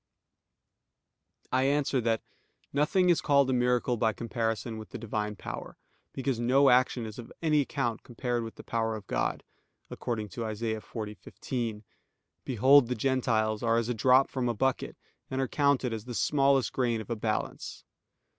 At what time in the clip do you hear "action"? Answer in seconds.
6.71-7.05